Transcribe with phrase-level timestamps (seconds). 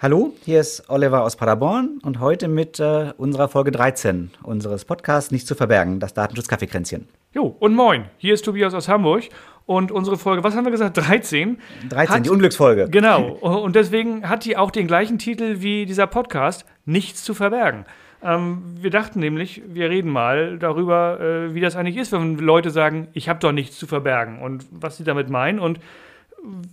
[0.00, 5.32] Hallo, hier ist Oliver aus Paderborn und heute mit äh, unserer Folge 13 unseres Podcasts
[5.32, 7.08] Nicht zu verbergen, das Datenschutz-Kaffeekränzchen.
[7.34, 9.24] Jo, und moin, hier ist Tobias aus Hamburg
[9.66, 11.58] und unsere Folge, was haben wir gesagt, 13?
[11.88, 12.86] 13, hat, die Unglücksfolge.
[12.92, 17.84] Genau, und deswegen hat die auch den gleichen Titel wie dieser Podcast, Nichts zu verbergen.
[18.22, 22.70] Ähm, wir dachten nämlich, wir reden mal darüber, äh, wie das eigentlich ist, wenn Leute
[22.70, 25.80] sagen, ich habe doch nichts zu verbergen und was sie damit meinen und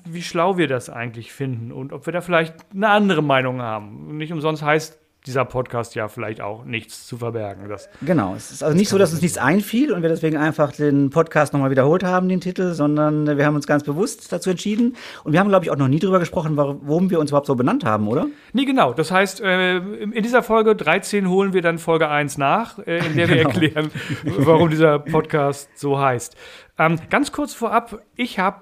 [0.06, 4.18] wie schlau wir das eigentlich finden und ob wir da vielleicht eine andere Meinung haben.
[4.18, 7.68] Nicht umsonst heißt dieser Podcast ja vielleicht auch nichts zu verbergen.
[7.68, 10.72] Das, genau, es ist also nicht so, dass uns nichts einfiel und wir deswegen einfach
[10.72, 14.96] den Podcast nochmal wiederholt haben, den Titel, sondern wir haben uns ganz bewusst dazu entschieden
[15.24, 17.56] und wir haben, glaube ich, auch noch nie darüber gesprochen, warum wir uns überhaupt so
[17.56, 18.28] benannt haben, oder?
[18.54, 18.94] Nee, genau.
[18.94, 23.16] Das heißt, äh, in dieser Folge 13 holen wir dann Folge 1 nach, äh, in
[23.16, 23.50] der wir genau.
[23.50, 23.92] erklären,
[24.24, 26.36] warum dieser Podcast so heißt.
[26.78, 28.62] Ähm, ganz kurz vorab, ich habe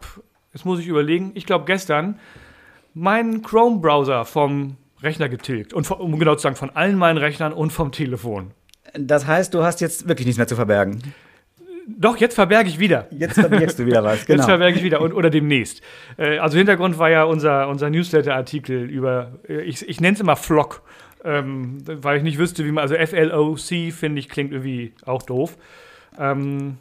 [0.53, 2.19] jetzt muss ich überlegen, ich glaube gestern,
[2.93, 5.73] meinen Chrome-Browser vom Rechner getilgt.
[5.73, 8.51] Und um genau zu sagen, von allen meinen Rechnern und vom Telefon.
[8.93, 11.01] Das heißt, du hast jetzt wirklich nichts mehr zu verbergen.
[11.87, 13.07] Doch, jetzt verberge ich wieder.
[13.11, 14.37] Jetzt verbergst du wieder was, genau.
[14.37, 15.81] Jetzt verberge ich wieder und, oder demnächst.
[16.17, 20.37] Äh, also Hintergrund war ja unser, unser Newsletter-Artikel über, äh, ich, ich nenne es immer
[20.37, 20.81] Flock,
[21.25, 25.57] ähm, weil ich nicht wüsste, wie man, also FLOC finde ich klingt irgendwie auch doof.
[26.17, 26.77] Ähm,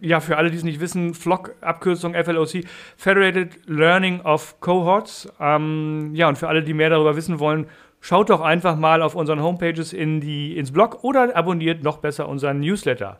[0.00, 2.64] ja, für alle, die es nicht wissen, FLOC, Abkürzung FLOC,
[2.96, 5.28] Federated Learning of Cohorts.
[5.40, 7.66] Ähm, ja, und für alle, die mehr darüber wissen wollen,
[8.00, 12.28] schaut doch einfach mal auf unseren Homepages in die, ins Blog oder abonniert noch besser
[12.28, 13.18] unseren Newsletter.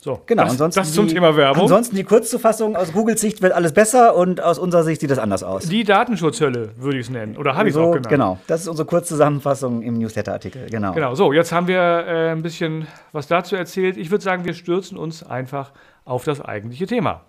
[0.00, 0.44] So, genau.
[0.44, 1.62] Das, ansonsten das zum die, Thema Werbung.
[1.62, 5.18] Ansonsten die Kurzzufassung aus Googles Sicht wird alles besser und aus unserer Sicht sieht das
[5.18, 5.64] anders aus.
[5.68, 7.36] Die Datenschutzhölle würde ich es nennen.
[7.36, 8.08] Oder habe ich es so, auch genannt?
[8.08, 8.38] Genau.
[8.46, 10.66] Das ist unsere Kurzzusammenfassung im Newsletter-Artikel.
[10.70, 10.92] Genau.
[10.92, 11.16] Genau.
[11.16, 13.96] So, jetzt haben wir äh, ein bisschen was dazu erzählt.
[13.96, 15.72] Ich würde sagen, wir stürzen uns einfach
[16.04, 17.22] auf das eigentliche Thema.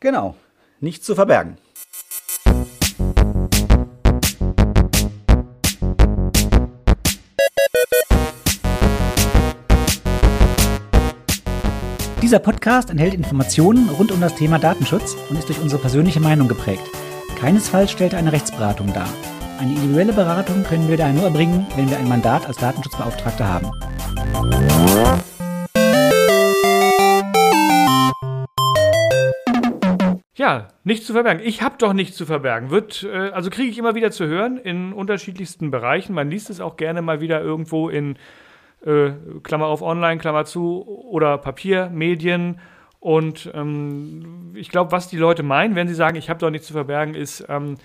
[0.00, 0.36] Genau.
[0.80, 1.58] Nichts zu verbergen.
[12.26, 16.48] Dieser Podcast enthält Informationen rund um das Thema Datenschutz und ist durch unsere persönliche Meinung
[16.48, 16.82] geprägt.
[17.38, 19.08] Keinesfalls stellt er eine Rechtsberatung dar.
[19.60, 23.70] Eine individuelle Beratung können wir daher nur erbringen, wenn wir ein Mandat als Datenschutzbeauftragter haben.
[30.34, 31.42] Ja, nichts zu verbergen.
[31.44, 32.70] Ich habe doch nichts zu verbergen.
[32.70, 36.12] Wird, äh, also kriege ich immer wieder zu hören in unterschiedlichsten Bereichen.
[36.12, 38.18] Man liest es auch gerne mal wieder irgendwo in
[38.84, 39.10] äh,
[39.42, 42.60] Klammer auf Online, Klammer zu, oder Papiermedien.
[43.00, 46.66] Und ähm, ich glaube, was die Leute meinen, wenn sie sagen, ich habe doch nichts
[46.66, 47.76] zu verbergen, ist, ähm,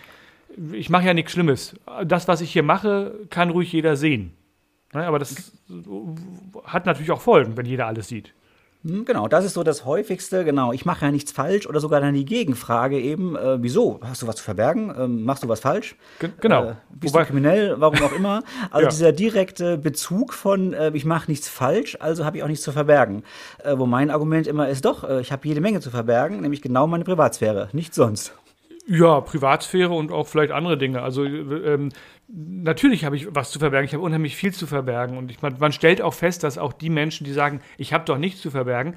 [0.71, 1.75] ich mache ja nichts Schlimmes.
[2.05, 4.33] Das, was ich hier mache, kann ruhig jeder sehen.
[4.93, 5.05] Ne?
[5.05, 5.53] Aber das
[6.65, 8.33] hat natürlich auch Folgen, wenn jeder alles sieht.
[8.83, 10.43] Hm, genau, das ist so das häufigste.
[10.43, 13.99] Genau, ich mache ja nichts falsch oder sogar dann die Gegenfrage eben: äh, Wieso?
[14.03, 14.93] Hast du was zu verbergen?
[14.97, 15.95] Ähm, machst du was falsch?
[16.19, 16.69] G genau.
[16.69, 17.75] Äh, bist Wobei, du kriminell?
[17.79, 18.43] Warum auch immer?
[18.71, 18.89] Also ja.
[18.89, 22.71] dieser direkte Bezug von: äh, Ich mache nichts falsch, also habe ich auch nichts zu
[22.71, 23.23] verbergen.
[23.63, 26.61] Äh, wo mein Argument immer ist: Doch, äh, ich habe jede Menge zu verbergen, nämlich
[26.61, 28.33] genau meine Privatsphäre, nichts sonst.
[28.87, 31.01] Ja, Privatsphäre und auch vielleicht andere Dinge.
[31.01, 31.89] Also ähm,
[32.27, 33.85] natürlich habe ich was zu verbergen.
[33.85, 35.17] Ich habe unheimlich viel zu verbergen.
[35.17, 38.05] Und ich, man, man stellt auch fest, dass auch die Menschen, die sagen, ich habe
[38.05, 38.95] doch nichts zu verbergen,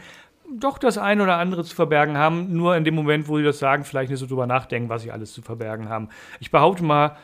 [0.51, 2.53] doch das eine oder andere zu verbergen haben.
[2.55, 5.11] Nur in dem Moment, wo sie das sagen, vielleicht nicht so drüber nachdenken, was sie
[5.11, 6.09] alles zu verbergen haben.
[6.41, 7.17] Ich behaupte mal,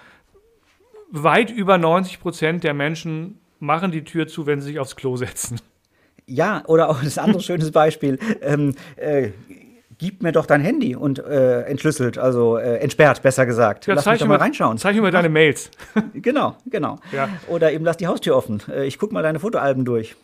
[1.10, 5.16] weit über 90 Prozent der Menschen machen die Tür zu, wenn sie sich aufs Klo
[5.16, 5.60] setzen.
[6.26, 8.18] Ja, oder auch das andere schönes Beispiel.
[8.40, 9.30] Ähm, äh,
[10.00, 13.86] gib mir doch dein Handy und äh, entschlüsselt, also äh, entsperrt, besser gesagt.
[13.86, 14.78] Ja, lass mich doch mal reinschauen.
[14.78, 15.70] Zeig mir mal deine Mails.
[16.14, 16.98] genau, genau.
[17.12, 17.28] Ja.
[17.48, 18.62] Oder eben lass die Haustür offen.
[18.68, 20.16] Äh, ich guck mal deine Fotoalben durch.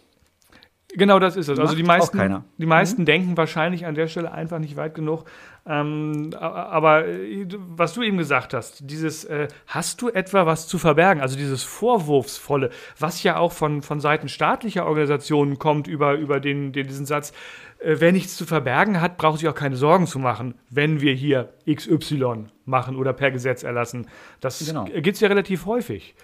[0.94, 1.58] Genau, das ist es.
[1.58, 3.06] Also die meisten, die meisten mhm.
[3.06, 5.24] denken wahrscheinlich an der Stelle einfach nicht weit genug.
[5.66, 10.78] Ähm, aber äh, was du eben gesagt hast, dieses äh, hast du etwa was zu
[10.78, 16.40] verbergen, also dieses Vorwurfsvolle, was ja auch von, von Seiten staatlicher Organisationen kommt über, über
[16.40, 17.32] den, den diesen Satz,
[17.80, 21.52] wer nichts zu verbergen hat, braucht sich auch keine Sorgen zu machen, wenn wir hier
[21.70, 24.06] XY machen oder per Gesetz erlassen.
[24.40, 24.84] Das genau.
[24.84, 26.14] gibt es ja relativ häufig.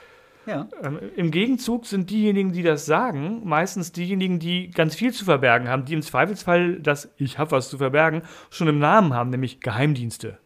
[0.47, 0.69] Ja.
[0.83, 5.69] Ähm, Im Gegenzug sind diejenigen, die das sagen, meistens diejenigen, die ganz viel zu verbergen
[5.69, 9.61] haben, die im Zweifelsfall das Ich habe was zu verbergen schon im Namen haben, nämlich
[9.61, 10.39] Geheimdienste.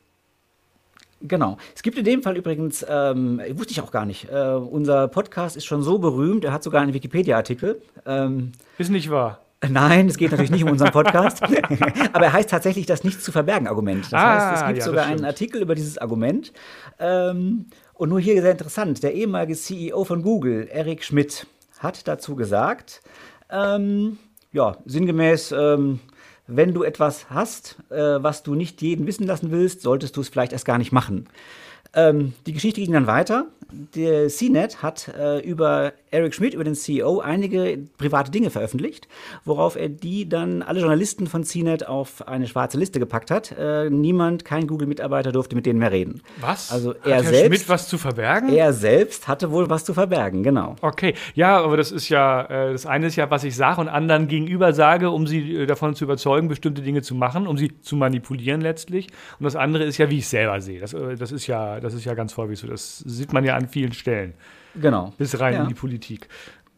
[1.23, 1.57] Genau.
[1.75, 5.57] Es gibt in dem Fall übrigens, ähm, wusste ich auch gar nicht, äh, unser Podcast
[5.57, 7.81] ist schon so berühmt, er hat sogar einen Wikipedia-Artikel.
[8.05, 9.46] Ähm, ist nicht wahr.
[9.67, 11.43] Nein, es geht natürlich nicht um unseren Podcast.
[12.13, 14.05] Aber er heißt tatsächlich das Nichts zu verbergen Argument.
[14.05, 16.53] Das ah, heißt, es gibt ja, sogar einen Artikel über dieses Argument.
[16.99, 21.47] Ähm, und nur hier sehr interessant, der ehemalige CEO von Google, Eric Schmidt,
[21.79, 23.01] hat dazu gesagt,
[23.51, 24.19] ähm,
[24.53, 26.01] ja, sinngemäß, ähm,
[26.47, 30.29] wenn du etwas hast, äh, was du nicht jeden wissen lassen willst, solltest du es
[30.29, 31.29] vielleicht erst gar nicht machen.
[31.97, 33.47] Ähm, die Geschichte ging dann weiter.
[33.95, 39.09] Der CNET hat äh, über Eric Schmidt, über den CEO, einige private Dinge veröffentlicht,
[39.45, 43.55] worauf er die dann alle Journalisten von CNET auf eine schwarze Liste gepackt hat.
[43.59, 46.23] Äh, niemand, kein Google-Mitarbeiter durfte mit denen mehr reden.
[46.41, 46.71] Was?
[46.71, 48.51] Also hat er Herr selbst, Schmidt was zu verbergen?
[48.51, 50.77] Er selbst hatte wohl was zu verbergen, genau.
[50.81, 53.89] Okay, ja, aber das ist ja, äh, das eine ist ja, was ich sage und
[53.89, 57.81] anderen gegenüber sage, um sie äh, davon zu überzeugen, bestimmte Dinge zu machen, um sie
[57.83, 59.09] zu manipulieren letztlich.
[59.41, 60.81] Und das andere ist ja, wie ich selber sehe.
[60.81, 62.67] Das, äh, das, ist, ja, das ist ja ganz häufig so.
[62.67, 64.35] Das sieht man ja an vielen Stellen.
[64.75, 65.13] Genau.
[65.17, 65.63] Bis rein ja.
[65.63, 66.29] in die Politik.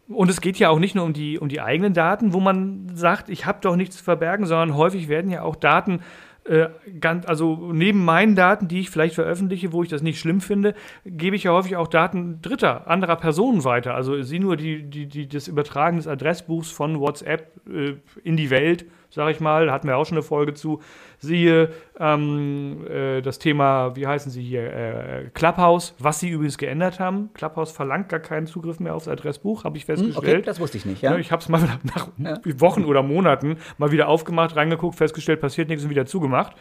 [0.08, 2.90] Und es geht ja auch nicht nur um die, um die eigenen Daten, wo man
[2.94, 6.00] sagt, ich habe doch nichts zu verbergen, sondern häufig werden ja auch Daten
[6.44, 6.69] äh,
[6.99, 10.75] ganz, also neben meinen Daten, die ich vielleicht veröffentliche, wo ich das nicht schlimm finde,
[11.05, 13.94] gebe ich ja häufig auch Daten dritter, anderer Personen weiter.
[13.94, 18.49] Also sie nur die, die, die, das Übertragen des Adressbuchs von WhatsApp äh, in die
[18.49, 20.81] Welt sage ich mal, hatten wir auch schon eine Folge zu.
[21.19, 27.00] Siehe ähm, äh, das Thema, wie heißen sie hier, äh, Clubhouse, was sie übrigens geändert
[27.00, 27.31] haben.
[27.34, 30.37] Clubhouse verlangt gar keinen Zugriff mehr aufs Adressbuch, habe ich hm, festgestellt.
[30.37, 31.16] Okay, das wusste ich nicht, ja.
[31.16, 32.38] Ich habe es mal nach ja.
[32.60, 36.56] Wochen oder Monaten mal wieder aufgemacht, reingeguckt, festgestellt, passiert nichts und wieder zugemacht.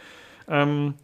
[0.48, 0.94] Ähm,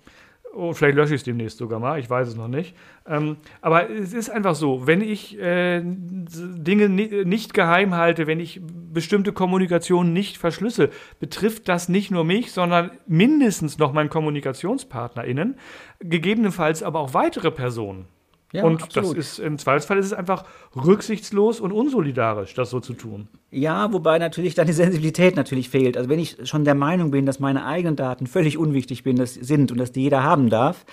[0.57, 2.77] Oh, vielleicht lösche ich es demnächst sogar mal, ich weiß es noch nicht.
[3.07, 8.61] Ähm, aber es ist einfach so, wenn ich äh, Dinge nicht geheim halte, wenn ich
[8.63, 15.57] bestimmte Kommunikation nicht verschlüssel, betrifft das nicht nur mich, sondern mindestens noch meinen KommunikationspartnerInnen,
[16.01, 18.07] gegebenenfalls aber auch weitere Personen.
[18.53, 19.19] Ja, und absolut.
[19.19, 20.45] das ist im Zweifelsfall ist es einfach
[20.77, 23.29] rücksichtslos und unsolidarisch, das so zu tun.
[23.51, 25.97] Ja, wobei natürlich dann die Sensibilität natürlich fehlt.
[25.97, 29.35] Also wenn ich schon der Meinung bin, dass meine eigenen Daten völlig unwichtig bin, das
[29.35, 30.85] sind und dass die jeder haben darf,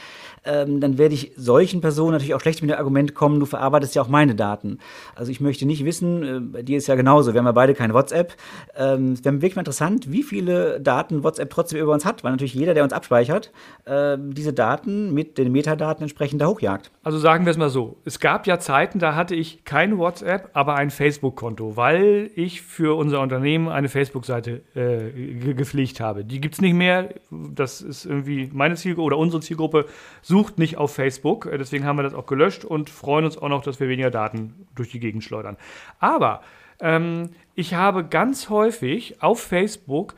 [0.44, 3.96] ähm, dann werde ich solchen Personen natürlich auch schlecht mit dem Argument kommen, du verarbeitest
[3.96, 4.80] ja auch meine Daten.
[5.16, 7.74] Also ich möchte nicht wissen, äh, bei dir ist ja genauso, wir haben ja beide
[7.74, 8.34] kein WhatsApp.
[8.76, 12.32] Ähm, es wäre wirklich mal interessant, wie viele Daten WhatsApp trotzdem über uns hat, weil
[12.32, 13.52] natürlich jeder, der uns abspeichert,
[13.86, 16.92] äh, diese Daten mit den Metadaten entsprechend da hochjagt.
[17.04, 20.50] Also sagen wir es mal so, es gab ja Zeiten, da hatte ich kein WhatsApp,
[20.54, 26.26] aber ein Facebook-Konto, weil ich für unser Unternehmen eine Facebook-Seite äh, gepflegt habe.
[26.26, 29.86] Die gibt es nicht mehr, das ist irgendwie meine Zielgruppe oder unsere Zielgruppe
[30.22, 31.46] sucht nicht auf Facebook.
[31.46, 34.12] Äh, deswegen haben wir das auch gelöscht und freuen uns auch noch, dass wir weniger
[34.12, 35.58] Daten durch die Gegend schleudern.
[36.00, 36.42] Aber
[36.80, 40.16] ähm, ich habe ganz häufig auf Facebook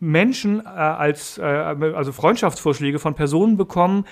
[0.00, 4.04] Menschen äh, als äh, also Freundschaftsvorschläge von Personen bekommen,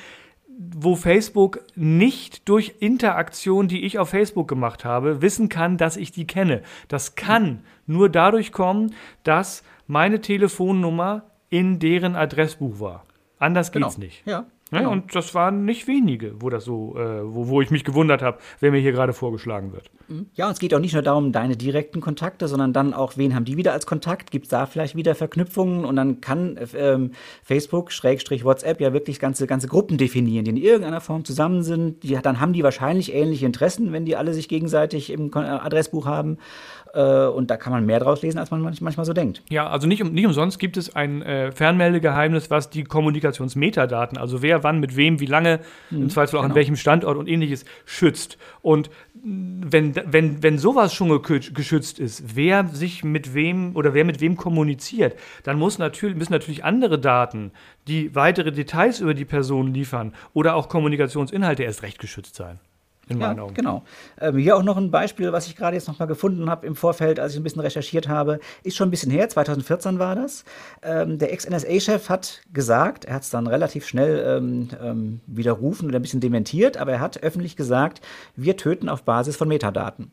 [0.59, 6.13] wo Facebook nicht durch Interaktion, die ich auf Facebook gemacht habe, wissen kann, dass ich
[6.13, 6.63] die kenne.
[6.89, 13.05] Das kann nur dadurch kommen, dass meine Telefonnummer in deren Adressbuch war.
[13.39, 14.05] Anders geht's genau.
[14.05, 14.27] nicht.
[14.27, 14.47] Ja.
[14.73, 14.91] Ja, genau.
[14.91, 18.39] Und das waren nicht wenige, wo das so, äh, wo, wo ich mich gewundert habe,
[18.59, 19.91] wer mir hier gerade vorgeschlagen wird.
[20.09, 20.27] Mhm.
[20.35, 23.37] Ja, und es geht auch nicht nur darum, deine direkten Kontakte, sondern dann auch, wen
[23.37, 24.33] haben die wieder als Kontakt?
[24.33, 25.85] Gibt es da vielleicht wieder Verknüpfungen?
[25.85, 27.13] Und dann kann ähm,
[27.45, 32.03] Facebook, Schrägstrich WhatsApp ja wirklich ganze, ganze Gruppen definieren, die in irgendeiner Form zusammen sind.
[32.03, 36.39] Die, dann haben die wahrscheinlich ähnliche Interessen, wenn die alle sich gegenseitig im Adressbuch haben.
[36.97, 39.43] Äh, und da kann man mehr draus lesen, als man manchmal so denkt.
[39.51, 44.63] Ja, also nicht, nicht umsonst gibt es ein äh, Fernmeldegeheimnis, was die Kommunikationsmetadaten, also wer
[44.67, 45.61] wann mit wem, wie lange,
[45.91, 46.53] mhm, im Zweifel auch genau.
[46.53, 48.37] an welchem Standort und ähnliches, schützt.
[48.63, 48.91] Und
[49.23, 54.37] wenn, wenn, wenn sowas schon geschützt ist, wer sich mit wem oder wer mit wem
[54.37, 57.53] kommuniziert, dann muss natürlich, müssen natürlich andere Daten,
[57.87, 62.59] die weitere Details über die Person liefern oder auch Kommunikationsinhalte erst recht geschützt sein
[63.09, 63.55] in meinen ja, Augen.
[63.55, 63.85] Genau.
[64.21, 66.75] Ähm, hier auch noch ein Beispiel, was ich gerade jetzt noch mal gefunden habe im
[66.75, 68.41] Vorfeld, als ich ein bisschen recherchiert habe.
[68.63, 70.45] Ist schon ein bisschen her, 2014 war das.
[70.83, 75.99] Ähm, der Ex-NSA-Chef hat gesagt, er hat es dann relativ schnell ähm, ähm, widerrufen oder
[75.99, 78.01] ein bisschen dementiert, aber er hat öffentlich gesagt,
[78.35, 80.11] wir töten auf Basis von Metadaten.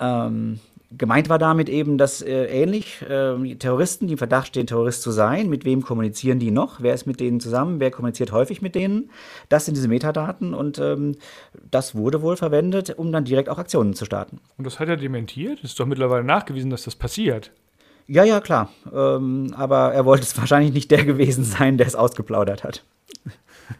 [0.00, 5.02] Ähm, Gemeint war damit eben, dass äh, ähnlich äh, Terroristen, die im Verdacht stehen, Terrorist
[5.02, 6.80] zu sein, mit wem kommunizieren die noch?
[6.80, 7.80] Wer ist mit denen zusammen?
[7.80, 9.10] Wer kommuniziert häufig mit denen?
[9.48, 11.16] Das sind diese Metadaten und ähm,
[11.70, 14.38] das wurde wohl verwendet, um dann direkt auch Aktionen zu starten.
[14.58, 15.60] Und das hat er dementiert?
[15.64, 17.50] Ist doch mittlerweile nachgewiesen, dass das passiert.
[18.06, 18.70] Ja, ja, klar.
[18.92, 22.84] Ähm, aber er wollte es wahrscheinlich nicht der gewesen sein, der es ausgeplaudert hat.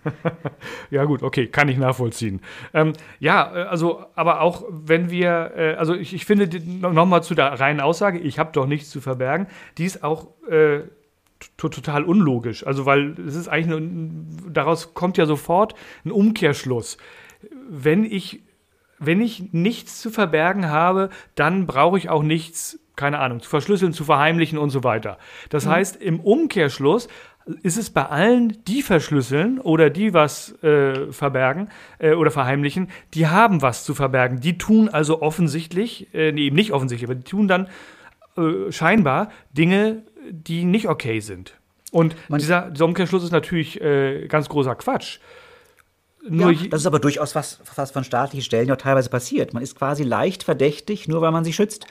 [0.90, 2.40] ja, gut, okay, kann ich nachvollziehen.
[2.74, 7.34] Ähm, ja, äh, also, aber auch wenn wir, äh, also ich, ich finde nochmal zu
[7.34, 9.46] der reinen Aussage, ich habe doch nichts zu verbergen,
[9.78, 10.80] die ist auch äh,
[11.56, 12.66] total unlogisch.
[12.66, 15.74] Also, weil es ist eigentlich, nur, daraus kommt ja sofort
[16.04, 16.98] ein Umkehrschluss.
[17.68, 18.42] Wenn ich,
[18.98, 23.92] wenn ich nichts zu verbergen habe, dann brauche ich auch nichts keine Ahnung, zu verschlüsseln,
[23.92, 25.18] zu verheimlichen und so weiter.
[25.50, 25.70] Das mhm.
[25.70, 27.08] heißt, im Umkehrschluss
[27.62, 33.28] ist es bei allen, die verschlüsseln oder die was äh, verbergen äh, oder verheimlichen, die
[33.28, 34.40] haben was zu verbergen.
[34.40, 37.68] Die tun also offensichtlich, äh, nee, eben nicht offensichtlich, aber die tun dann
[38.36, 41.54] äh, scheinbar Dinge, die nicht okay sind.
[41.92, 45.20] Und dieser, dieser Umkehrschluss ist natürlich äh, ganz großer Quatsch
[46.28, 49.54] nur ja, das ist aber durchaus was, was von staatlichen Stellen ja teilweise passiert.
[49.54, 51.86] Man ist quasi leicht verdächtig, nur weil man sich schützt.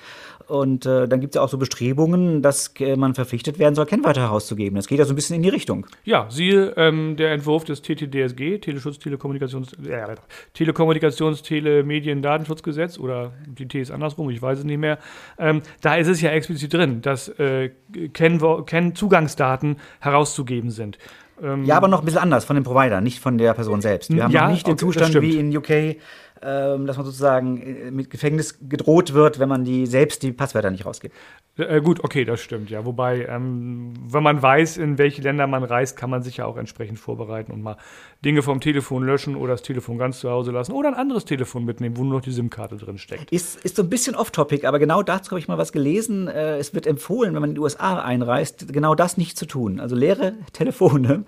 [0.48, 3.86] Und äh, dann gibt es ja auch so Bestrebungen, dass äh, man verpflichtet werden soll,
[3.86, 4.75] Kennwörter herauszugeben.
[4.75, 5.88] Das geht ja so ein bisschen in die Richtung.
[6.04, 10.15] Ja, siehe ähm, der Entwurf des TTDSG, Teleschutz, Telekommunikations, äh,
[10.54, 15.00] Telekommunikations, Telemedien, Datenschutzgesetz oder die T ist andersrum, ich weiß es nicht mehr.
[15.39, 17.72] Ähm, da ist es ja explizit drin, dass äh,
[18.13, 21.00] Kennzugangsdaten herauszugeben sind.
[21.42, 24.13] Ähm, ja, aber noch ein bisschen anders von dem Provider, nicht von der Person selbst.
[24.13, 25.98] Wir haben ja, noch nicht den okay, Zustand wie in UK,
[26.42, 30.72] ähm, dass man sozusagen äh, mit Gefängnis gedroht wird, wenn man die selbst die Passwörter
[30.72, 31.15] nicht rausgibt.
[31.58, 32.86] Äh, gut, okay, das stimmt, ja.
[32.86, 36.58] Wobei, ähm, wenn man weiß, in welche Länder man reist, kann man sich ja auch
[36.58, 37.77] entsprechend vorbereiten und mal
[38.25, 41.63] Dinge vom Telefon löschen oder das Telefon ganz zu Hause lassen oder ein anderes Telefon
[41.63, 43.32] mitnehmen, wo nur noch die SIM-Karte drin steckt.
[43.32, 46.27] Ist, ist so ein bisschen off-topic, aber genau dazu habe ich mal was gelesen.
[46.27, 49.80] Äh, es wird empfohlen, wenn man in die USA einreist, genau das nicht zu tun.
[49.80, 51.24] Also leere Telefone,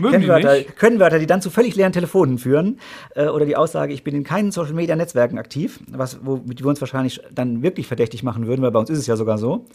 [0.00, 2.80] Kennwörter, Kennwörter, die dann zu völlig leeren Telefonen führen
[3.14, 7.20] äh, oder die Aussage, ich bin in keinen Social-Media-Netzwerken aktiv, was, womit wir uns wahrscheinlich
[7.32, 9.66] dann wirklich verdächtig machen würden, weil bei uns ist es ja sogar so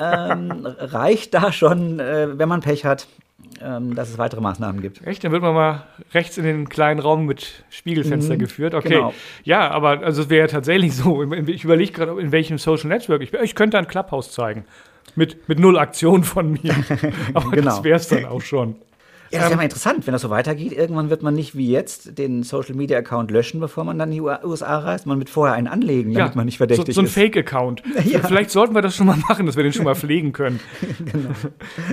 [0.00, 3.06] ähm, reicht da schon, äh, wenn man Pech hat,
[3.62, 5.06] ähm, dass es weitere Maßnahmen gibt.
[5.06, 5.22] Echt?
[5.22, 5.84] Dann wird man mal
[6.14, 8.74] rechts in den kleinen Raum mit Spiegelfenster mhm, geführt.
[8.74, 8.88] Okay.
[8.88, 9.14] Genau.
[9.44, 11.22] Ja, aber also es wäre ja tatsächlich so.
[11.46, 13.42] Ich überlege gerade, in welchem Social Network ich bin.
[13.44, 14.64] Ich könnte ein Clubhouse zeigen.
[15.14, 16.74] Mit, mit null Aktion von mir.
[17.34, 17.70] aber genau.
[17.70, 18.76] das wäre es dann auch schon.
[19.30, 20.72] Ja, das wäre ähm, mal interessant, wenn das so weitergeht.
[20.72, 24.14] Irgendwann wird man nicht wie jetzt den Social Media Account löschen, bevor man dann in
[24.14, 25.06] die USA reist.
[25.06, 26.94] Man wird vorher einen anlegen, damit ja, man nicht verdächtig ist.
[26.94, 27.82] So, so ein Fake-Account.
[28.08, 28.20] Ja.
[28.20, 30.60] Vielleicht sollten wir das schon mal machen, dass wir den schon mal pflegen können.
[31.12, 31.30] genau.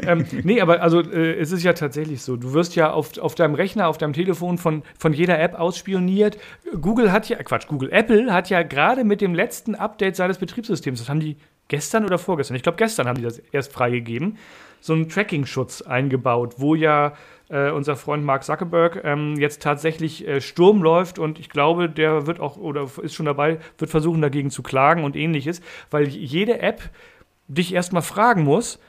[0.04, 2.38] ähm, nee, aber also äh, es ist ja tatsächlich so.
[2.38, 6.38] Du wirst ja auf, auf deinem Rechner, auf deinem Telefon von, von jeder App ausspioniert.
[6.80, 11.00] Google hat ja, Quatsch, Google, Apple hat ja gerade mit dem letzten Update seines Betriebssystems,
[11.00, 11.38] das haben die
[11.68, 14.38] gestern oder vorgestern, ich glaube gestern haben die das erst freigegeben,
[14.86, 17.14] so einen Tracking-Schutz eingebaut, wo ja
[17.50, 22.28] äh, unser Freund Mark Zuckerberg ähm, jetzt tatsächlich äh, Sturm läuft und ich glaube, der
[22.28, 26.60] wird auch oder ist schon dabei, wird versuchen dagegen zu klagen und ähnliches, weil jede
[26.60, 26.82] App
[27.48, 28.80] dich erstmal fragen muss,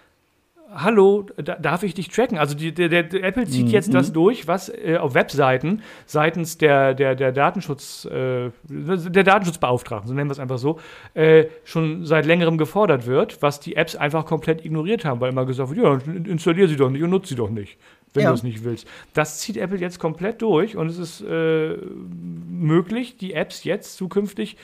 [0.77, 2.39] hallo, darf ich dich tracken?
[2.39, 3.73] Also die, der, der, Apple zieht mhm.
[3.73, 10.09] jetzt das durch, was äh, auf Webseiten seitens der, der, der Datenschutz, äh, der Datenschutzbeauftragten,
[10.09, 10.79] so nennen wir es einfach so,
[11.15, 15.47] äh, schon seit längerem gefordert wird, was die Apps einfach komplett ignoriert haben, weil immer
[15.47, 17.79] gesagt wird, ja, installier sie doch nicht und nutze sie doch nicht,
[18.15, 18.29] wenn ja.
[18.31, 18.87] du es nicht willst.
[19.15, 21.77] Das zieht Apple jetzt komplett durch und es ist äh,
[22.51, 24.57] möglich, die Apps jetzt zukünftig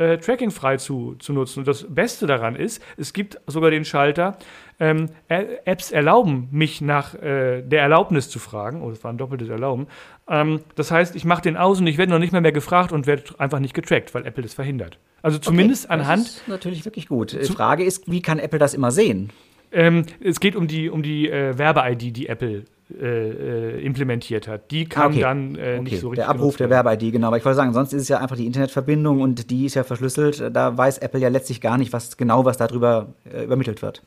[0.00, 1.60] äh, Tracking-frei zu, zu nutzen.
[1.60, 4.38] Und das Beste daran ist, es gibt sogar den Schalter,
[4.80, 8.82] ähm, Apps erlauben mich nach äh, der Erlaubnis zu fragen.
[8.82, 9.86] Oh, das war ein doppeltes Erlauben.
[10.28, 12.90] Ähm, das heißt, ich mache den aus und ich werde noch nicht mehr, mehr gefragt
[12.90, 14.98] und werde einfach nicht getrackt, weil Apple das verhindert.
[15.22, 16.26] Also zumindest okay, anhand.
[16.26, 17.32] Das ist natürlich wirklich gut.
[17.32, 19.30] Die Frage ist, wie kann Apple das immer sehen?
[19.70, 22.64] Ähm, es geht um die, um die äh, Werbe-ID, die Apple
[23.00, 24.70] äh, äh, implementiert hat.
[24.70, 25.20] Die kam okay.
[25.20, 25.80] dann äh, okay.
[25.82, 26.24] nicht so richtig.
[26.24, 27.28] Der Abruf der Werbe-ID, genau.
[27.28, 29.84] Aber ich wollte sagen, sonst ist es ja einfach die Internetverbindung und die ist ja
[29.84, 30.50] verschlüsselt.
[30.52, 34.02] Da weiß Apple ja letztlich gar nicht, was genau was darüber äh, übermittelt wird.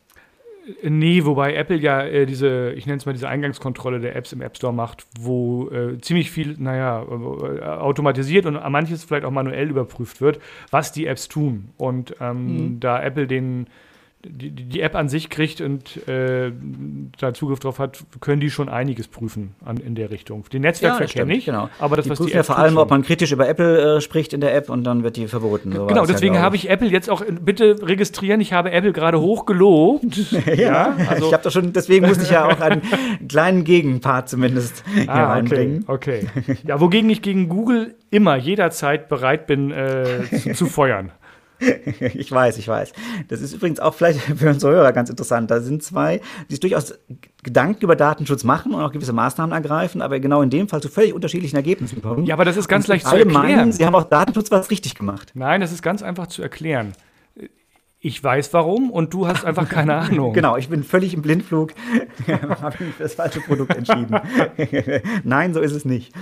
[0.82, 4.42] Nee, wobei Apple ja äh, diese, ich nenne es mal diese Eingangskontrolle der Apps im
[4.42, 9.70] App Store macht, wo äh, ziemlich viel, naja, äh, automatisiert und manches vielleicht auch manuell
[9.70, 10.40] überprüft wird,
[10.72, 11.70] was die Apps tun.
[11.78, 12.80] Und ähm, mhm.
[12.80, 13.68] da Apple den
[14.26, 16.52] die, die App an sich kriegt und äh,
[17.20, 20.46] da Zugriff drauf hat, können die schon einiges prüfen an, in der Richtung.
[20.52, 21.70] Den Netzwerkverkehr ja, nicht, genau.
[21.80, 23.98] aber das, die was prüfen die App ja vor allem, ob man kritisch über Apple
[23.98, 25.72] äh, spricht in der App und dann wird die verboten.
[25.74, 29.20] So genau, deswegen ja, habe ich Apple jetzt auch, bitte registrieren, ich habe Apple gerade
[29.20, 30.32] hochgelobt.
[30.46, 32.82] ja, ja also ich habe doch schon, deswegen musste ich ja auch einen
[33.28, 35.84] kleinen Gegenpart zumindest hier ah, reinbringen.
[35.88, 36.58] Okay, okay.
[36.68, 41.12] Ja, wogegen ich gegen Google immer, jederzeit bereit bin äh, zu, zu feuern.
[42.00, 42.94] ich weiß, ich weiß.
[43.28, 45.52] Das ist übrigens auch vielleicht für unsere Hörer ganz interessant.
[45.52, 46.94] Da sind zwei, die sich durchaus
[47.44, 50.90] Gedanken über Datenschutz machen und auch gewisse Maßnahmen ergreifen, aber genau in dem Fall zu
[50.90, 52.26] völlig unterschiedlichen Ergebnissen kommen.
[52.26, 53.34] Ja, aber das ist ganz leicht zu erklären.
[53.34, 55.32] Meinen, sie haben auch Datenschutz was richtig gemacht.
[55.34, 56.94] Nein, das ist ganz einfach zu erklären
[58.04, 60.34] ich weiß warum und du hast einfach keine Ahnung.
[60.34, 61.74] Genau, ich bin völlig im Blindflug,
[62.62, 64.20] habe mich für das falsche Produkt entschieden.
[65.24, 66.14] Nein, so ist es nicht.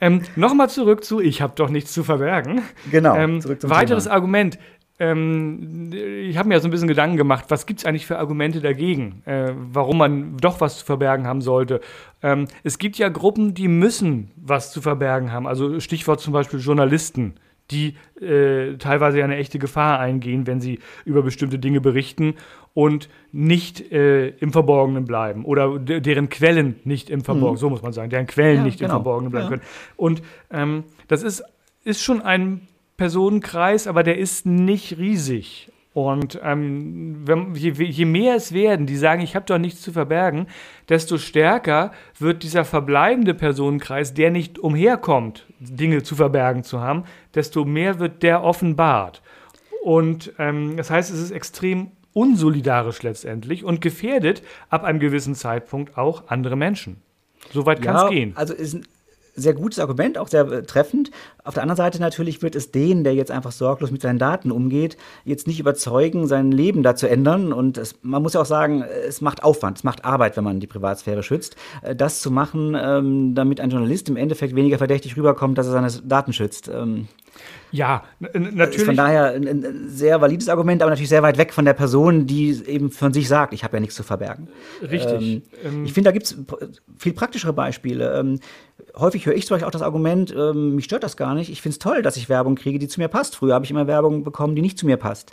[0.00, 2.60] ähm, Nochmal zurück zu, ich habe doch nichts zu verbergen.
[2.90, 3.14] Genau.
[3.16, 4.16] Ähm, weiteres Thema.
[4.16, 4.58] Argument.
[4.98, 8.18] Ähm, ich habe mir ja so ein bisschen Gedanken gemacht, was gibt es eigentlich für
[8.18, 11.80] Argumente dagegen, äh, warum man doch was zu verbergen haben sollte.
[12.20, 15.46] Ähm, es gibt ja Gruppen, die müssen was zu verbergen haben.
[15.46, 17.34] Also Stichwort zum Beispiel Journalisten
[17.72, 22.34] die äh, teilweise ja eine echte Gefahr eingehen, wenn sie über bestimmte Dinge berichten
[22.74, 27.60] und nicht äh, im Verborgenen bleiben oder deren Quellen nicht im Verborgenen, mhm.
[27.60, 28.90] so muss man sagen, deren Quellen ja, nicht genau.
[28.90, 29.50] im Verborgenen bleiben ja.
[29.50, 29.62] können.
[29.96, 31.42] Und ähm, das ist,
[31.84, 35.71] ist schon ein Personenkreis, aber der ist nicht riesig.
[35.94, 39.92] Und ähm, wenn, je, je, mehr es werden, die sagen, ich habe doch nichts zu
[39.92, 40.46] verbergen,
[40.88, 47.66] desto stärker wird dieser verbleibende Personenkreis, der nicht umherkommt, Dinge zu verbergen zu haben, desto
[47.66, 49.20] mehr wird der offenbart.
[49.82, 55.98] Und ähm, das heißt, es ist extrem unsolidarisch letztendlich und gefährdet ab einem gewissen Zeitpunkt
[55.98, 57.02] auch andere Menschen.
[57.52, 58.32] Soweit kann es ja, gehen.
[58.36, 58.80] Also ist
[59.34, 61.10] sehr gutes Argument, auch sehr äh, treffend.
[61.44, 64.50] Auf der anderen Seite natürlich wird es den, der jetzt einfach sorglos mit seinen Daten
[64.50, 67.52] umgeht, jetzt nicht überzeugen, sein Leben da zu ändern.
[67.52, 70.60] Und es, man muss ja auch sagen, es macht Aufwand, es macht Arbeit, wenn man
[70.60, 71.56] die Privatsphäre schützt.
[71.82, 75.72] Äh, das zu machen, ähm, damit ein Journalist im Endeffekt weniger verdächtig rüberkommt, dass er
[75.72, 76.70] seine Daten schützt.
[77.72, 78.76] Ja, natürlich.
[78.76, 81.72] Ist von daher ein, ein, sehr valides Argument, aber natürlich sehr weit weg von der
[81.72, 84.48] Person, die eben von sich sagt, ich habe ja nichts zu verbergen.
[84.82, 85.22] Richtig.
[85.22, 86.36] Ähm, ähm, ich finde, da gibt es
[86.98, 88.18] viel praktischere Beispiele.
[88.18, 88.40] Ähm,
[88.94, 91.50] häufig höre ich zum Beispiel auch das Argument, ähm, mich stört das gar nicht.
[91.50, 93.36] Ich finde es toll, dass ich Werbung kriege, die zu mir passt.
[93.36, 95.32] Früher habe ich immer Werbung bekommen, die nicht zu mir passt.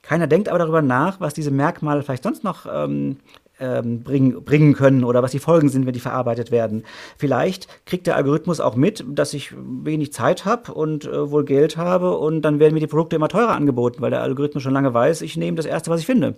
[0.00, 3.18] Keiner denkt aber darüber nach, was diese Merkmale vielleicht sonst noch ähm,
[3.60, 6.84] ähm, bringen, bringen können oder was die Folgen sind, wenn die verarbeitet werden.
[7.16, 11.76] Vielleicht kriegt der Algorithmus auch mit, dass ich wenig Zeit habe und äh, wohl Geld
[11.76, 14.92] habe und dann werden mir die Produkte immer teurer angeboten, weil der Algorithmus schon lange
[14.92, 16.34] weiß, ich nehme das Erste, was ich finde.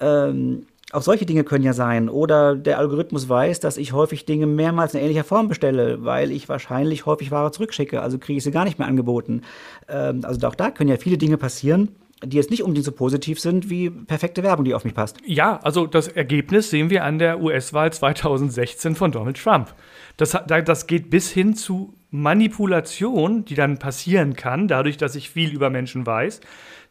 [0.00, 2.10] Ähm, auch solche Dinge können ja sein.
[2.10, 6.50] Oder der Algorithmus weiß, dass ich häufig Dinge mehrmals in ähnlicher Form bestelle, weil ich
[6.50, 8.02] wahrscheinlich häufig Ware zurückschicke.
[8.02, 9.40] Also kriege ich sie gar nicht mehr angeboten.
[9.88, 11.88] Ähm, also auch da können ja viele Dinge passieren
[12.24, 15.18] die jetzt nicht unbedingt so positiv sind wie perfekte Werbung, die auf mich passt.
[15.24, 19.74] Ja, also das Ergebnis sehen wir an der US-Wahl 2016 von Donald Trump.
[20.16, 25.52] Das, das geht bis hin zu Manipulation, die dann passieren kann, dadurch, dass ich viel
[25.52, 26.40] über Menschen weiß,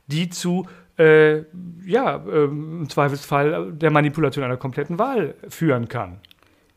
[0.07, 1.43] die zu äh,
[1.85, 6.19] ja, äh, im Zweifelsfall der Manipulation einer kompletten Wahl führen kann.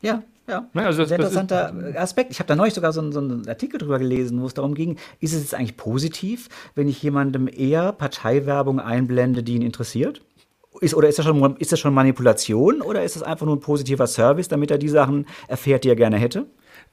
[0.01, 2.31] Ja, ja, ne, also das, sehr interessanter das Aspekt.
[2.31, 4.75] Ich habe da neulich sogar so einen, so einen, Artikel drüber gelesen, wo es darum
[4.75, 10.23] ging, ist es jetzt eigentlich positiv, wenn ich jemandem eher Parteiwerbung einblende, die ihn interessiert?
[10.81, 13.61] Ist, oder ist das, schon, ist das schon Manipulation oder ist das einfach nur ein
[13.61, 16.47] positiver Service, damit er die Sachen erfährt, die er gerne hätte?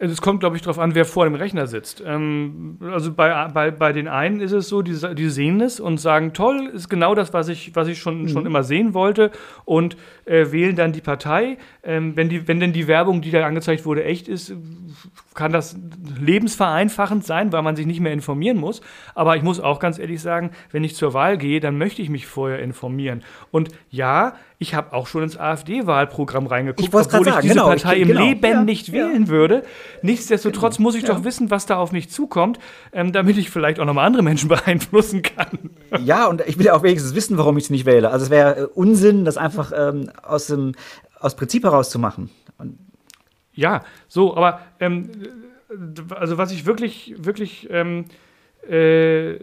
[0.03, 2.01] Es kommt, glaube ich, darauf an, wer vor dem Rechner sitzt.
[2.03, 6.00] Ähm, also bei, bei, bei den einen ist es so, die, die sehen es und
[6.00, 8.27] sagen, toll, ist genau das, was ich, was ich schon, mhm.
[8.29, 9.30] schon immer sehen wollte
[9.63, 11.60] und äh, wählen dann die Partei.
[11.84, 14.56] Ähm, wenn, die, wenn denn die Werbung, die da angezeigt wurde, echt ist,
[15.36, 15.78] kann das
[16.19, 18.82] lebensvereinfachend sein, weil man sich nicht mehr informieren muss.
[19.13, 22.10] Aber ich muss auch ganz ehrlich sagen, wenn ich zur Wahl gehe, dann möchte ich
[22.10, 23.21] mich vorher informieren.
[23.52, 28.02] Und ja, ich habe auch schon ins AfD-Wahlprogramm reingeguckt, obwohl ich diese genau, Partei ich,
[28.04, 28.21] im genau.
[28.21, 28.93] Leben ja, nicht ja.
[28.93, 29.63] wählen würde.
[30.04, 30.88] Nichtsdestotrotz genau.
[30.88, 31.15] muss ich ja.
[31.15, 32.60] doch wissen, was da auf mich zukommt,
[32.93, 35.71] ähm, damit ich vielleicht auch nochmal andere Menschen beeinflussen kann.
[36.06, 38.12] Ja, und ich will ja auch wenigstens wissen, warum ich es nicht wähle.
[38.12, 40.74] Also es wäre äh, Unsinn, das einfach ähm, aus, dem,
[41.19, 42.30] aus Prinzip heraus zu machen.
[42.60, 42.78] Und
[43.54, 45.10] ja, so, aber ähm,
[46.12, 48.06] also was ich wirklich, wirklich ähm,
[48.69, 49.38] äh,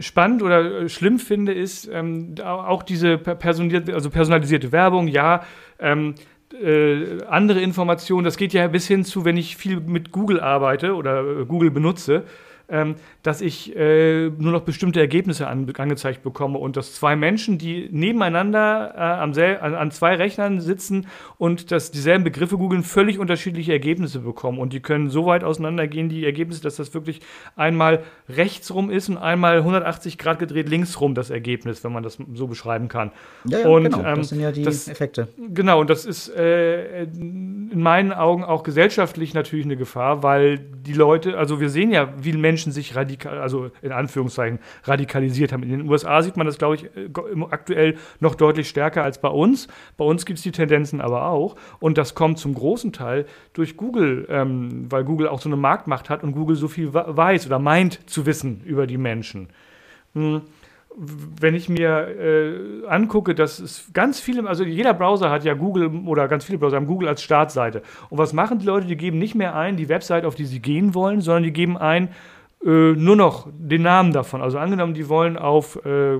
[0.00, 5.44] spannend oder schlimm finde, ist ähm, auch diese personalisierte, also personalisierte Werbung, ja,
[5.78, 6.14] ähm,
[6.60, 10.94] äh, andere Informationen, das geht ja bis hin zu, wenn ich viel mit Google arbeite
[10.94, 12.24] oder äh, Google benutze,
[12.70, 17.58] ähm, dass ich äh, nur noch bestimmte Ergebnisse an, angezeigt bekomme und dass zwei Menschen,
[17.58, 21.06] die nebeneinander äh, am an, an, zwei Rechnern sitzen
[21.38, 24.58] und dass dieselben Begriffe googeln, völlig unterschiedliche Ergebnisse bekommen.
[24.58, 27.20] Und die können so weit auseinandergehen, die Ergebnisse, dass das wirklich
[27.56, 32.02] einmal rechts rum ist und einmal 180 Grad gedreht links rum das Ergebnis, wenn man
[32.02, 33.12] das so beschreiben kann.
[33.44, 33.98] Ja, ja und, genau.
[33.98, 35.28] Ähm, das sind ja die das, Effekte.
[35.36, 40.92] Genau, und das ist äh, in meinen Augen auch gesellschaftlich natürlich eine Gefahr, weil die
[40.92, 45.62] Leute, also wir sehen ja, wie Menschen sich radikal radikal, also in Anführungszeichen radikalisiert haben.
[45.62, 47.08] In den USA sieht man das, glaube ich, äh,
[47.50, 49.68] aktuell noch deutlich stärker als bei uns.
[49.96, 51.56] Bei uns gibt es die Tendenzen aber auch.
[51.78, 56.10] Und das kommt zum großen Teil durch Google, ähm, weil Google auch so eine Marktmacht
[56.10, 59.48] hat und Google so viel weiß oder meint zu wissen über die Menschen.
[60.14, 60.42] Hm
[60.96, 65.86] wenn ich mir äh, angucke, dass es ganz viele, also jeder Browser hat ja Google
[66.04, 67.82] oder ganz viele Browser haben Google als Startseite.
[68.10, 68.88] Und was machen die Leute?
[68.88, 71.78] Die geben nicht mehr ein die Website, auf die sie gehen wollen, sondern die geben
[71.78, 72.08] ein
[72.64, 74.42] äh, nur noch den Namen davon.
[74.42, 76.18] Also angenommen, die wollen auf, äh,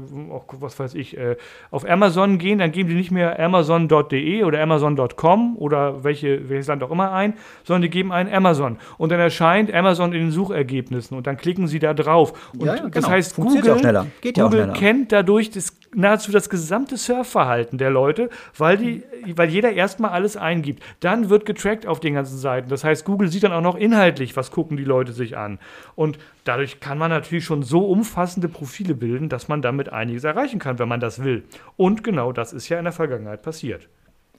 [0.58, 1.36] was weiß ich, äh,
[1.70, 6.82] auf Amazon gehen, dann geben die nicht mehr amazon.de oder amazon.com oder welche, welches Land
[6.82, 8.78] auch immer ein, sondern die geben ein Amazon.
[8.96, 12.32] Und dann erscheint Amazon in den Suchergebnissen und dann klicken sie da drauf.
[12.54, 12.88] Und ja, ja, genau.
[12.88, 14.02] das heißt, Google,
[14.34, 19.02] Google kennt dadurch das nahezu das gesamte Surfverhalten der Leute, weil, die,
[19.36, 20.82] weil jeder erstmal alles eingibt.
[21.00, 22.68] Dann wird getrackt auf den ganzen Seiten.
[22.68, 25.58] Das heißt, Google sieht dann auch noch inhaltlich, was gucken die Leute sich an.
[25.94, 30.58] Und dadurch kann man natürlich schon so umfassende Profile bilden, dass man damit einiges erreichen
[30.58, 31.44] kann, wenn man das will.
[31.76, 33.88] Und genau das ist ja in der Vergangenheit passiert.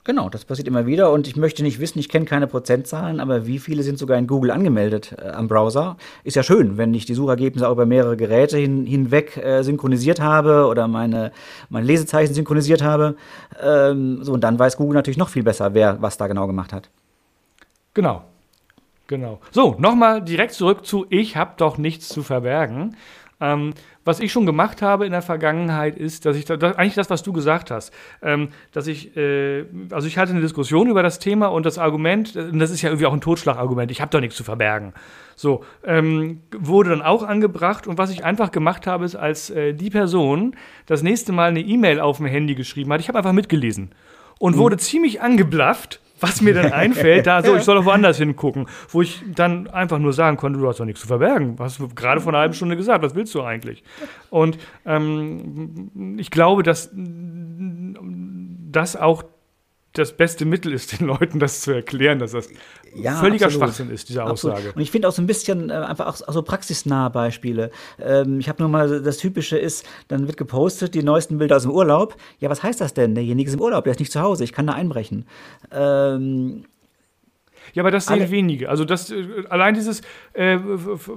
[0.04, 3.46] Genau, das passiert immer wieder und ich möchte nicht wissen, ich kenne keine Prozentzahlen, aber
[3.46, 5.96] wie viele sind sogar in Google angemeldet äh, am Browser?
[6.24, 10.20] Ist ja schön, wenn ich die Suchergebnisse auch über mehrere Geräte hin, hinweg äh, synchronisiert
[10.20, 11.30] habe oder meine,
[11.68, 13.14] meine Lesezeichen synchronisiert habe.
[13.62, 16.72] Ähm, so, und dann weiß Google natürlich noch viel besser, wer was da genau gemacht
[16.72, 16.90] hat.
[17.94, 18.24] Genau.
[19.06, 19.40] Genau.
[19.50, 22.96] So, nochmal direkt zurück zu Ich habe doch nichts zu verbergen.
[23.40, 27.10] Ähm, was ich schon gemacht habe in der Vergangenheit ist, dass ich, da, eigentlich das,
[27.10, 31.18] was du gesagt hast, ähm, dass ich, äh, also ich hatte eine Diskussion über das
[31.18, 34.36] Thema und das Argument, das ist ja irgendwie auch ein Totschlagargument, ich habe doch nichts
[34.36, 34.92] zu verbergen.
[35.34, 39.72] So, ähm, wurde dann auch angebracht und was ich einfach gemacht habe, ist, als äh,
[39.72, 43.32] die Person das nächste Mal eine E-Mail auf dem Handy geschrieben hat, ich habe einfach
[43.32, 43.90] mitgelesen
[44.38, 44.60] und mhm.
[44.60, 49.02] wurde ziemlich angeblafft was mir dann einfällt, da so, ich soll doch woanders hingucken, wo
[49.02, 51.56] ich dann einfach nur sagen konnte, du hast doch nichts zu verbergen.
[51.58, 53.82] Hast du gerade vor einer halben Stunde gesagt, was willst du eigentlich?
[54.30, 56.90] Und ähm, ich glaube, dass
[58.72, 59.24] das auch
[59.92, 62.48] das beste Mittel ist, den Leuten das zu erklären, dass das
[62.94, 63.68] ja, völliger absolut.
[63.68, 64.54] Schwachsinn ist, diese Aussage.
[64.54, 64.76] Absolut.
[64.76, 67.70] Und ich finde auch so ein bisschen äh, einfach auch, auch, so praxisnahe Beispiele.
[68.00, 71.62] Ähm, ich habe nur mal, das Typische ist, dann wird gepostet, die neuesten Bilder aus
[71.62, 72.16] dem Urlaub.
[72.38, 73.14] Ja, was heißt das denn?
[73.14, 75.26] Derjenige ist im Urlaub, der ist nicht zu Hause, ich kann da einbrechen.
[75.70, 76.64] Ähm,
[77.74, 78.68] ja, aber das sehen wenige.
[78.68, 80.02] Also das äh, allein dieses
[80.34, 80.58] äh,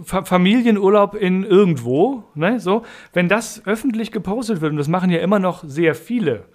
[0.03, 2.83] Familienurlaub in irgendwo, ne, so,
[3.13, 6.45] wenn das öffentlich gepostet wird und das machen ja immer noch sehr viele,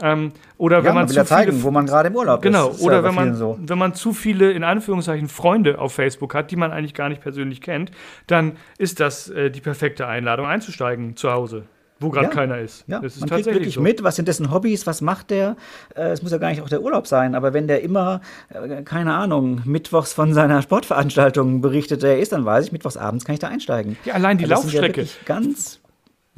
[0.00, 2.40] ähm, oder ja, wenn man, man zu ja zeigen, viele, wo man gerade im Urlaub
[2.40, 2.78] genau, ist.
[2.78, 3.58] Genau, oder wenn man, so.
[3.60, 7.20] wenn man zu viele, in Anführungszeichen, Freunde auf Facebook hat, die man eigentlich gar nicht
[7.20, 7.90] persönlich kennt,
[8.26, 11.64] dann ist das äh, die perfekte Einladung einzusteigen zu Hause.
[12.00, 12.84] Wo gerade ja, keiner ist.
[12.86, 13.80] Ja, das ist man kriegt wirklich so.
[13.80, 15.56] mit, was sind dessen Hobbys, was macht der.
[15.96, 18.82] Äh, es muss ja gar nicht auch der Urlaub sein, aber wenn der immer, äh,
[18.82, 23.32] keine Ahnung, mittwochs von seiner Sportveranstaltung berichtet, der ist, dann weiß ich, mittwochs abends kann
[23.32, 23.96] ich da einsteigen.
[24.04, 25.02] Ja, allein die also Laufstrecke.
[25.02, 25.80] Ja ganz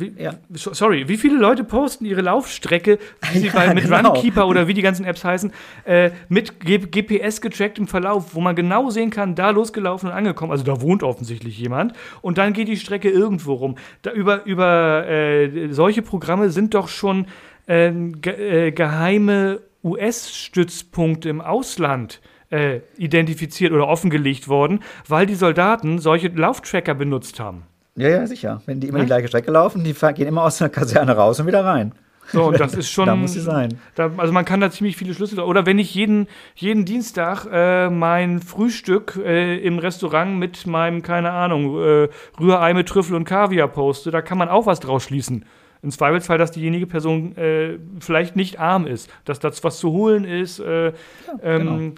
[0.00, 0.34] wie, ja.
[0.52, 2.98] Sorry, wie viele Leute posten ihre Laufstrecke,
[3.32, 4.12] wie sie ja, bei, mit genau.
[4.12, 5.52] Runkeeper oder wie die ganzen Apps heißen,
[5.84, 10.52] äh, mit GPS getracktem Verlauf, wo man genau sehen kann, da losgelaufen und angekommen.
[10.52, 11.92] Also da wohnt offensichtlich jemand.
[12.22, 13.76] Und dann geht die Strecke irgendwo rum.
[14.02, 17.26] Da über über äh, solche Programme sind doch schon
[17.66, 26.28] äh, ge geheime US-Stützpunkte im Ausland äh, identifiziert oder offengelegt worden, weil die Soldaten solche
[26.28, 27.62] Lauftracker benutzt haben.
[27.96, 28.62] Ja, ja, sicher.
[28.66, 29.04] Wenn die immer ja?
[29.04, 31.92] die gleiche Strecke laufen, die gehen immer aus der Kaserne raus und wieder rein.
[32.32, 33.06] So, und das ist schon.
[33.06, 33.78] da muss sie sein.
[33.94, 35.40] Da, also man kann da ziemlich viele Schlüssel.
[35.40, 41.32] Oder wenn ich jeden, jeden Dienstag äh, mein Frühstück äh, im Restaurant mit meinem, keine
[41.32, 45.44] Ahnung, äh, Rührei mit Trüffel und Kaviar poste, da kann man auch was draus schließen.
[45.82, 50.24] Im Zweifelsfall, dass diejenige Person äh, vielleicht nicht arm ist, dass das was zu holen
[50.24, 50.60] ist.
[50.60, 50.92] Äh, ja,
[51.40, 51.94] genau.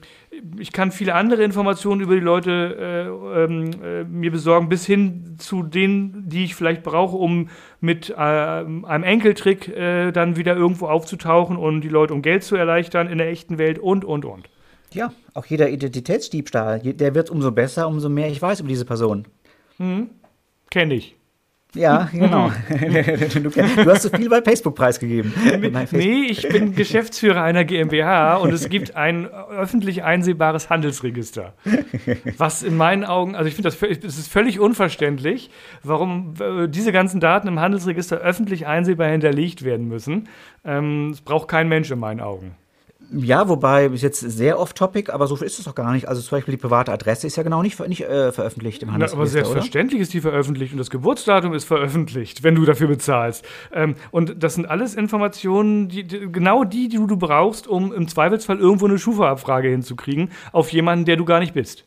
[0.58, 5.36] Ich kann viele andere Informationen über die Leute äh, ähm, äh, mir besorgen, bis hin
[5.38, 7.48] zu denen, die ich vielleicht brauche, um
[7.80, 12.56] mit äh, einem Enkeltrick äh, dann wieder irgendwo aufzutauchen und die Leute um Geld zu
[12.56, 14.48] erleichtern in der echten Welt und, und, und.
[14.92, 19.26] Ja, auch jeder Identitätsdiebstahl, der wird umso besser, umso mehr ich weiß über diese Person.
[19.78, 20.10] Mhm.
[20.70, 21.16] Kenne ich.
[21.74, 22.52] Ja, genau.
[22.70, 25.32] du, hast so viel bei Facebook preisgegeben.
[25.92, 31.54] Nee, ich bin Geschäftsführer einer GmbH und es gibt ein öffentlich einsehbares Handelsregister.
[32.36, 35.50] Was in meinen Augen, also ich finde, das es ist völlig unverständlich,
[35.82, 40.28] warum äh, diese ganzen Daten im Handelsregister öffentlich einsehbar hinterlegt werden müssen.
[40.64, 42.54] Ähm, es braucht kein Mensch in meinen Augen.
[43.14, 46.08] Ja, wobei ist jetzt sehr off-topic, aber so ist es doch gar nicht.
[46.08, 49.40] Also zum Beispiel die private Adresse ist ja genau nicht, nicht äh, veröffentlicht im Handelsregister,
[49.40, 50.02] Aber selbstverständlich oder?
[50.02, 53.44] ist die veröffentlicht und das Geburtsdatum ist veröffentlicht, wenn du dafür bezahlst.
[53.72, 58.08] Ähm, und das sind alles Informationen, die, die, genau die, die du brauchst, um im
[58.08, 61.84] Zweifelsfall irgendwo eine Schufa-Abfrage hinzukriegen auf jemanden, der du gar nicht bist.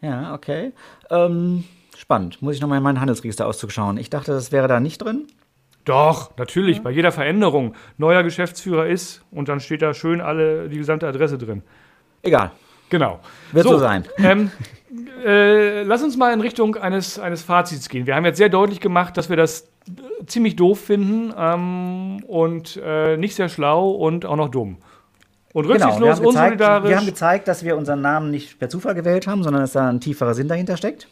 [0.00, 0.72] Ja, okay.
[1.10, 1.64] Ähm,
[1.96, 2.40] spannend.
[2.40, 3.98] Muss ich nochmal in meinen Handelsregisterauszug schauen.
[3.98, 5.26] Ich dachte, das wäre da nicht drin.
[5.88, 6.82] Doch, natürlich, ja.
[6.82, 7.74] bei jeder Veränderung.
[7.96, 11.62] Neuer Geschäftsführer ist und dann steht da schön alle die gesamte Adresse drin.
[12.22, 12.50] Egal.
[12.90, 13.20] Genau.
[13.52, 14.04] Wird so, so sein.
[14.18, 14.50] Ähm,
[15.24, 18.06] äh, lass uns mal in Richtung eines, eines Fazits gehen.
[18.06, 19.68] Wir haben jetzt sehr deutlich gemacht, dass wir das
[20.26, 24.78] ziemlich doof finden ähm, und äh, nicht sehr schlau und auch noch dumm.
[25.52, 26.88] Und rücksichtslos, genau, wir gezeigt, unsolidarisch.
[26.88, 29.88] Wir haben gezeigt, dass wir unseren Namen nicht per Zufall gewählt haben, sondern dass da
[29.88, 31.08] ein tieferer Sinn dahinter steckt.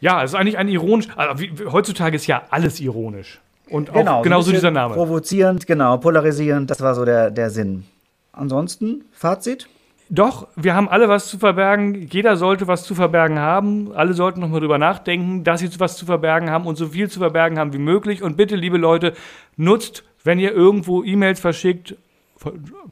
[0.00, 1.08] Ja, es ist eigentlich ein ironisch.
[1.16, 3.40] Also, wie, heutzutage ist ja alles ironisch.
[3.68, 4.94] Und auch genau, genauso dieser Name.
[4.94, 7.84] Provozierend, genau, polarisierend, das war so der, der Sinn.
[8.32, 9.68] Ansonsten, Fazit?
[10.10, 12.08] Doch, wir haben alle was zu verbergen.
[12.10, 13.92] Jeder sollte was zu verbergen haben.
[13.94, 17.20] Alle sollten nochmal drüber nachdenken, dass sie was zu verbergen haben und so viel zu
[17.20, 18.22] verbergen haben wie möglich.
[18.22, 19.14] Und bitte, liebe Leute,
[19.56, 21.96] nutzt, wenn ihr irgendwo E-Mails verschickt,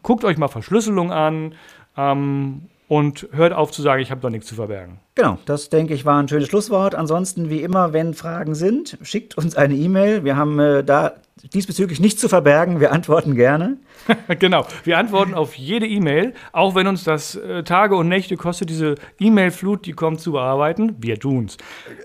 [0.03, 1.55] guckt euch mal Verschlüsselung an.
[1.99, 4.99] Ähm, und hört auf zu sagen, ich habe doch nichts zu verbergen.
[5.15, 6.95] Genau, das denke ich war ein schönes Schlusswort.
[6.95, 10.25] Ansonsten, wie immer, wenn Fragen sind, schickt uns eine E-Mail.
[10.25, 11.15] Wir haben äh, da
[11.55, 12.81] diesbezüglich nichts zu verbergen.
[12.81, 13.79] Wir antworten gerne.
[14.39, 18.71] genau, wir antworten auf jede E-Mail, auch wenn uns das äh, Tage und Nächte kostet,
[18.71, 20.97] diese E-Mail-Flut, die kommt, zu bearbeiten.
[20.99, 21.57] Wir tun's.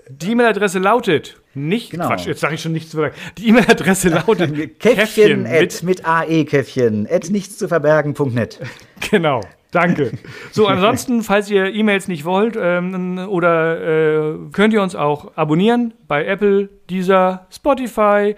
[0.08, 2.08] Die E-Mail-Adresse lautet nicht, genau.
[2.08, 3.18] Quatsch, jetzt sage ich schon nichts zu verbergen.
[3.36, 8.60] Die E-Mail-Adresse lautet Käffchen, Käffchen mit, mit AE-Käffchen, at nichts zu verbergen.net.
[9.10, 9.40] Genau.
[9.70, 10.12] Danke.
[10.50, 15.94] So, ansonsten, falls ihr E-Mails nicht wollt, ähm, oder äh, könnt ihr uns auch abonnieren
[16.08, 18.34] bei Apple, Deezer, Spotify,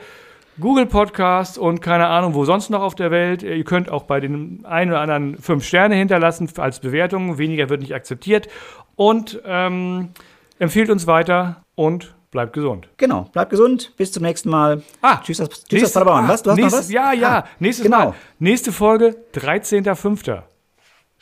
[0.59, 3.43] Google Podcasts und keine Ahnung, wo sonst noch auf der Welt.
[3.43, 7.39] Ihr könnt auch bei den ein oder anderen fünf Sterne hinterlassen als Bewertung.
[7.39, 8.49] Weniger wird nicht akzeptiert.
[8.97, 10.11] Und ähm,
[10.59, 12.89] empfiehlt uns weiter und bleibt gesund.
[12.99, 13.93] Genau, bleibt gesund.
[13.97, 14.83] Bis zum nächsten Mal.
[15.01, 16.29] Ah, tschüss, tschüss nächste, Paderborn.
[16.29, 16.43] Was?
[16.43, 16.93] Du hast nächstes, noch was?
[16.93, 17.39] Ja, ja.
[17.39, 17.99] Ah, nächstes genau.
[17.99, 18.15] Mal.
[18.39, 20.43] Nächste Folge, 13.05.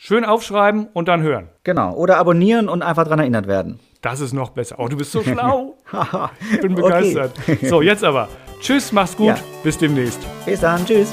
[0.01, 1.49] Schön aufschreiben und dann hören.
[1.65, 1.93] Genau.
[1.93, 3.81] Oder abonnieren und einfach daran erinnert werden.
[4.01, 4.77] Das ist noch besser.
[4.79, 5.77] Oh, du bist so schlau.
[6.53, 7.33] ich bin begeistert.
[7.49, 7.67] Okay.
[7.67, 8.29] so, jetzt aber.
[8.61, 9.27] Tschüss, mach's gut.
[9.27, 9.39] Ja.
[9.65, 10.21] Bis demnächst.
[10.47, 10.87] Bis dann.
[10.87, 11.13] Tschüss.